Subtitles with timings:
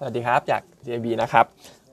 [0.00, 1.46] สวัสดีครับ จาก JB นะครับ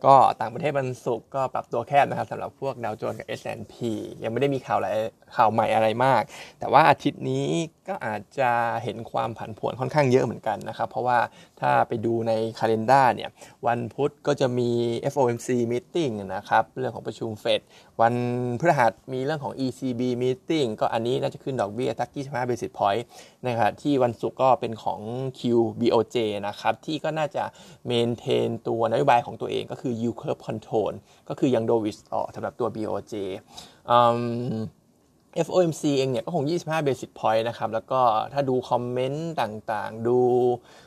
[0.06, 3.76] ก็ต่างประเทศมันสุกก็ปรับตัวแคบนะครับสำหรับพวกดาวโจนส์กับ S&P
[4.24, 4.90] ยังไม่ได้มีข่าวอะไร
[5.36, 6.24] ข่าวใหม่อะไรมาก
[6.60, 7.48] แต่ว่าอาทิตย์นี้
[7.88, 8.52] ก็อาจจะ
[8.84, 11.20] เห็นความผันผวนค่อนข้างเยอะเหมือนกันนะครับ เพราะว่า
[11.62, 13.30] ถ้าไปดูในคาล endar เนี่ย
[13.68, 14.70] วันพุธก็จะมี
[15.14, 17.62] FOMC meeting นะครับ เรื่องของประชุมเฟด
[18.02, 18.14] วัน
[18.60, 23.04] พฤหัสมีเรื่องของ ECB meeting ก็อันนี้น่าจะขึ้นดอกเบี้ยทัก25 basis point
[23.48, 25.00] นะครับที่วันศุกร์ก็เป็นของ
[25.40, 26.18] QBOJ
[26.48, 27.44] นะครับ ที่ก็น่าจะ
[27.90, 30.92] maintain ตัวนโยบายของตัวเองก็คือ yield curve control
[31.30, 33.14] ก็คือยังโดวิสออสำหรับตัว BOJ
[33.90, 33.98] อื
[34.56, 34.64] ม
[35.48, 38.02] FOMC เองเนี่ยก็คง 25 basic point นะครับ แล้วก็
[38.34, 40.20] ถ้าดูคอมเมนต์ต่างๆ ดู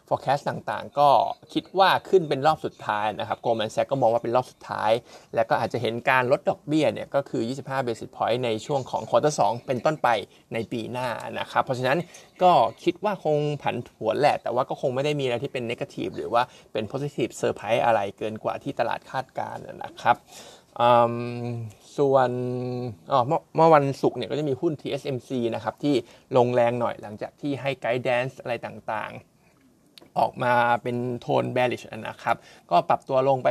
[0.09, 1.09] forecast ต่างๆ ก็
[1.53, 4.91] คิดว่าขึ้นเป็นรอบสุดท้ายนะครับ Goldman Sachs ก็มองว่าเป็นรอบสุดท้าย
[5.35, 10.09] แล้วก็อาจจะเห็นการลดดอกเบี้ยเนี่ยก็คือ 25 basic point ในช่วงของควอเตอร์2เป็นต้นไป
[10.53, 11.99] ในปีหน้านะครับ เพราะฉะนั้น
[12.43, 12.53] ก็
[12.85, 20.17] คิดว่าคงผันผวนแหละ แต่ว่าก็คงไม่ได้มีอะไรที่เป็น negative หรือว่าเป็น positive surprise อะไรเกินกว่าที่ตลาดคาดการณ์นะครับ
[21.99, 22.31] ส่วน
[23.57, 25.95] เมื่อวันศุกร์เนี่ยก็จะมีหุ้น TSMC นะครับที่
[26.37, 32.37] ลงแรงหน่อยหลังจากที่ให้ไกด์แดนซ์อะไรต่างๆ ออกมาเป็นโทน bearish นะครับ
[32.71, 33.49] ก็ปรับตัวลงไป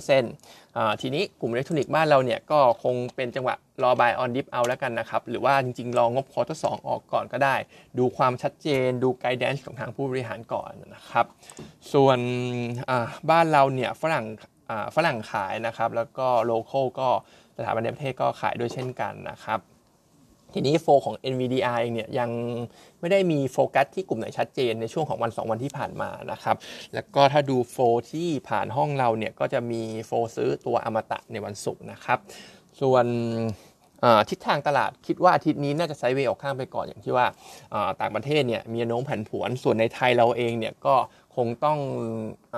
[0.00, 7.54] 3.3%ทีนี้กลุ่มอิเล็กทรอนิกส์บ้านเราเนี่ยก็คงเป็นจังหวะรอ buy on dip เอาแล้วกันนะครับ หรือว่าจริงๆ รองบ quarter สองออกก่อนก็ได้
[7.98, 11.26] ดูความชัดเจน ดู guidance ของทางผู้บริหารก่อนนะครับ
[11.92, 12.18] ส่วน
[13.30, 14.26] บ้านเราเนี่ยฝรั่ง
[14.96, 17.08] ฝรั่งขายนะครับ แล้วก็ local ก็
[17.56, 19.60] สถาบันในประเทศก็ขายด้วยเช่นกันนะครับ
[20.54, 22.30] ทีนี้โฟของ NVDA เองเนี่ยยัง
[23.00, 26.56] ไม่ได้มีโฟกัสที่กลุ่มไหนชัดเจนในช่วงของวัน 2 วันที่ผ่านมานะครับ
[26.94, 27.76] แล้วก็ถ้าดู flow
[28.12, 32.18] ที่ผ่านห้องเราเนี่ยก็จะมี flowซื้อตัวอมตะในวันศุกร์นะครับ
[32.80, 33.06] ส่วน
[34.30, 37.26] ทิศทางตลาดคิดว่าอาทิตย์นี้น่าจะไซด์เวย์ออกข้างไปก่อนอย่างที่ว่า
[38.00, 40.94] ต่างประเทศเนี่ยมีโน้มผันผวน ส่วนในไทยเราเองเนี่ยก็
[41.46, 41.78] งต้อง
[42.54, 42.56] อ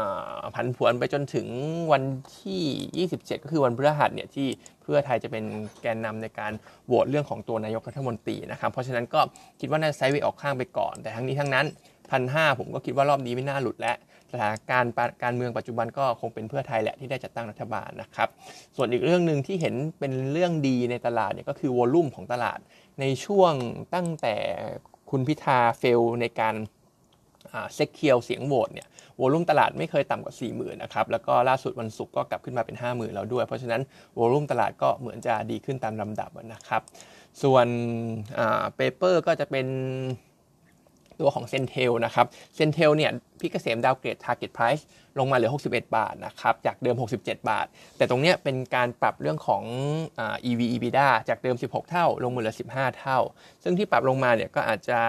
[0.54, 1.46] ผันผวนไปจนถึง
[1.92, 2.02] วัน
[2.38, 4.48] ที่ 27 ก็คือวันพฤหัสเนี่ยที่
[4.82, 5.44] เพื่อไทยจะเป็น
[5.82, 6.52] แกนนำในการ
[6.86, 9.20] โหวตเรื่องของตัวนายกรัฐมนตรีนะครับ เพราะฉะนั้นก็
[9.60, 11.66] คิดว่าน่าจะไซด์เวย์ออกข้างไปก่อน แต่ทั้งนี้ทั้งนั้น
[12.10, 13.94] พันห้าผมก็คิดว่ารอบนี้ไม่น่าหลุดและ
[14.32, 14.92] สถานการณ์
[15.22, 18.28] การเมืองปัจจุบันก็คงเป็นเพื่อไทยแหละที่ได้จัดตั้งรัฐบาลนะครับ
[18.76, 22.58] ส่วนอีกเรื่องหนึ่งที่เห็นเป็นเรื่องดีในตลาดเนี่ยก็คือ volume ของตลาด
[23.00, 23.52] ในช่วง
[23.94, 24.34] ตั้งแต่
[25.10, 26.54] คุณพิธา fail ในการ
[27.74, 28.88] secure เสียงโหวตเนี่ย
[29.20, 33.82] volume ตลาดไม่เคยต่ำกว่า 40,000นะครับแล้วก็ล่าสุดวันศุกร์ก็กลับขึ้นมาเป็น 50,000แล้วด้วย เพราะฉะนั้น
[34.18, 36.82] volume ตลาดก็เหมือนจะดีขึ้นตามลำดับนะครับ
[37.42, 37.66] ส่วน
[38.76, 39.66] paper ก็จะเป็น
[41.20, 43.10] ตัวของ CENTEL นะครับ CENTEL เนี่ย
[43.42, 44.82] พี่เกษมดาวเกรด Target Price
[45.18, 47.66] ลงมาเหลือ 61 บาทนะครับจากเดิม 67 บาท
[47.96, 49.62] แต่ตรงนี้เป็นการปรับเรื่องของ
[50.18, 50.20] อ
[50.50, 53.18] EV EBITDA จากเดิม 16 เท่า ลงมาเหลือ 15 เท่า
[53.62, 55.00] ซึ่งที่ปรับลงมาเนี่ยก็อาจจะ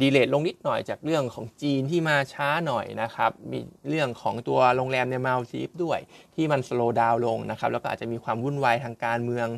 [0.00, 3.58] de-rate ลงนิดหน่อยจากเรื่องของจีนที่มาช้าหน่อยนะครับมี
[3.88, 5.98] เรื่องของตัวโรงแรมในมาลดีฟด้วย
[6.34, 9.48] ที่มัน slow down ลงนะครับแล้วก็อาจจะมีความวุ่นวายทางการเมือง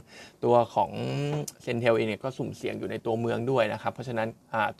[0.45, 0.91] ตัวของ
[1.63, 4.29] CENTEL เองเนี่ยก็สุ่มเสี่ยงอยู่ในตัวเมืองด้วยนะครับเพราะฉะนั้น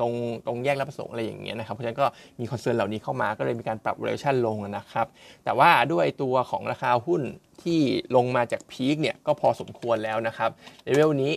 [0.01, 0.13] ตรง
[0.47, 2.07] ตรงแยกราชประสงค์อะไรอย่างเงี้ยนะครับเพราะฉะนั้นก็
[2.41, 5.07] มี concern เหล่านี้เข้ามาก็เลยมีการปรับเวอร์ชันลงนะครับ
[5.45, 7.23] แต่ว่าด้วยตัวของราคาหุ้น
[7.63, 7.81] ที่
[8.17, 10.51] ลงมาจาก peak เนี่ยก็พอสมควรแล้วนะครับ
[10.85, 11.33] เลเวลนี้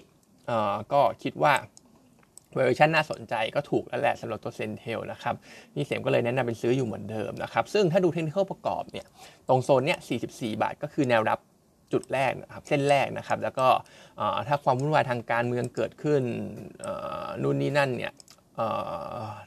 [0.93, 1.53] ก็คิดว่า
[2.55, 5.35] เวอร์ชันน่าสนใจก็ถูกแล้วแหละสำหรับตัว CENTEL นะครับ
[5.75, 9.05] พี่เกษมก็เลยแนะนำเป็นซื้ออยู่เหมือนเดิมนะครับ ซึ่งถ้าดูเทคนิคประกอบเนี่ย
[9.47, 9.99] ตรงโซนเนี้ย
[10.29, 11.39] 44 บาทก็คือแนวรับ
[11.93, 13.67] จุดแรกนะครับเส้นแรกนะครับ แล้วก็
[14.47, 16.21] ถ้าความวุ่นวายทางการเมืองเกิดขึ้น
[17.41, 18.11] นู่นนี่นั่นเนี่ย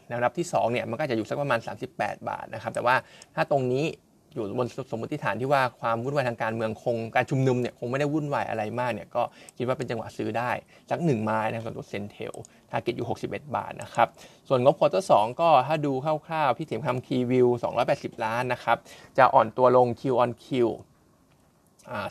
[0.09, 1.61] แนวรับที่2เนี่ยมันก็จะอยู่สักประมาณ
[1.93, 2.97] 38 บาทนะครับแต่ว่า
[3.35, 3.87] ถ้าตรงนี้
[4.35, 9.23] อยู่บนสมมติฐานที่ว่าความวุ่นวายทางการเมืองคงการชุมนุมเนี่ยคงไม่ได้วุ่นวายอะไรมากเนี่ยก็
[9.57, 10.51] คิดว่าเป็นจังหวะซื้อได้
[10.91, 12.35] สักหนึ่งไม้นะครับตัว CENTEL
[12.71, 14.09] target อยู่ 61 บาทนะครับ
[14.49, 17.49] ส่วนงบ quarter สองก็ถ้าดูคร่าวๆ พี่เกษมทำ preview
[17.87, 18.77] 280 ล้านนะครับ
[19.19, 20.47] จะอ่อนตัวลง Q on Q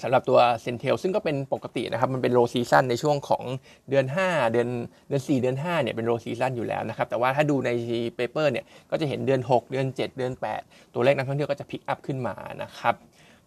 [0.03, 3.43] สำหรับตัว CENTEL ซึ่งก็เป็นปกตินะครับ มันเป็น low season ในช่วงของ
[3.89, 4.69] เดือน 5 เดือน
[5.07, 7.69] เดือน 4 เดือน 5เนี่ยเป็น low season อยู่แล้วนะครับ แต่ว่าถ้าดูใน
[8.15, 10.33] paper เนี่ยก็จะเห็นเดือน 6 เดือน 7 เดือน
[10.63, 12.95] 8 ตัวเลขนักท่องเที่ยวก็จะ pick up ขึ้นมานะครับ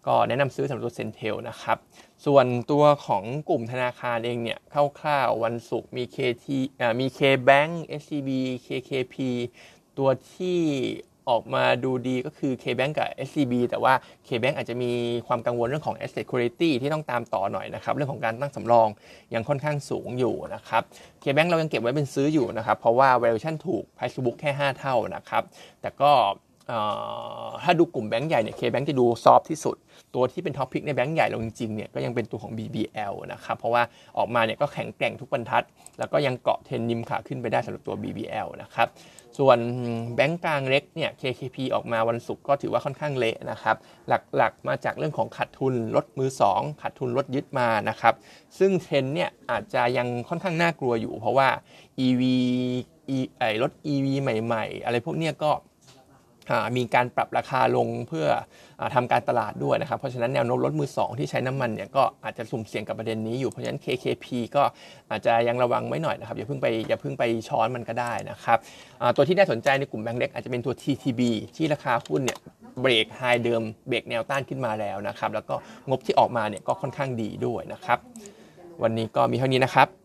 [0.07, 1.77] ก็แนะนำซื้อสำหรับตัว CENTEL นะครับ
[2.25, 4.59] ส่วนตัวของกลุ่มธนาคารเองเนี่ย
[4.99, 6.45] คร่าวๆวันศุกร์มี KTB
[6.99, 8.29] มี KBank SCB
[8.65, 9.15] KKP
[9.97, 10.59] ตัวที่
[11.29, 13.93] ออกมาดูดีก็คือ KBank กับ SCB แต่ว่า
[14.27, 14.91] KBank อาจจะมี
[15.27, 18.87] ความกังวลเรื่องของ asset quality ที่ต้องตามต่อหน่อยนะครับ เรื่องของการตั้งสำรอง
[19.33, 20.81] ยังค่อนข้างสูงอยู่นะครับ
[21.23, 25.43] KBank เรายังเก็บไว้เป็นซื้ออยู่นะครับ เพราะว่า valuation ถูก price book แค่ 5 เท่านะครับ
[25.81, 26.11] แต่ก็
[27.63, 29.75] ถ้าดูกลุ่มแบงก์ใหญ่เนี่ย K-Bank จะดูซอฟที่สุด
[30.15, 33.83] ตัวที่เป็นท็อปพิกในแบงก์ใหญ่เราจริงๆเนี่ยก็ยังเป็นตัวของ BBL นะครับ เพราะว่า
[34.17, 35.63] ออกมาเนี่ยก็แข็งแกร่งทุกบรรทัด
[35.99, 38.87] แล้วก็ยังเกาะเทรนนิมขาขึ้นไปได้สำหรับตัว BBL นะครับ
[39.37, 39.59] ส่วน
[40.15, 43.75] แบงก์กลางเล็กเนี่ย KKP ออกมาวันศุกร์ก็ถือว่าค่อนข้างเละนะครับ
[44.07, 48.13] หลักๆมาจากเรื่องของขาดทุนรถมือ 2ขาดทุนรถยึดมานะครับ
[48.59, 51.47] ซึ่งเทรนเนี่ยอาจจะยังค่อนข้างน่ากลัวอยู่ เพราะว่า
[52.05, 52.21] EV
[53.39, 55.51] ไอรถ EV ใหม่ ๆ อะไรพวกเนี้ยก็
[56.77, 58.25] มีการปรับราคาลงเพื่อ
[58.79, 64.63] อทำการตลาดด้วยนะครับ เพราะฉะนั้นแนวโน้มรถมือ 2 ที่ใช้น้ำมันเนี่ยก็อาจจะสุ่มเสี่ยงกับประเด็นนี้อยู่เพราะฉะนั้น KKP ก็
[65.11, 68.57] อาจจะยังระวังไว้หน่อยนะครับอย่าเพิ่งไปอย่าเพิ่งไปช้อนมันก็ได้นะครับ
[69.15, 71.21] ตัวที่น่าสนใจในกลุ่มแบงก์เล็กอาจจะเป็นตัว TTB
[71.55, 72.39] ที่ราคาหุ้นเนี่ย
[72.81, 75.55] เบรกไฮเดิมเบรกแนวต้านขึ้นมาแล้วนะครับแล้วก็
[75.89, 77.99] งบที่ออกมาเนี่ยก็ค่อนข้างดีด้วยนะครับ
[78.83, 80.00] วันนี้ก็มีเท่านี้นะครับ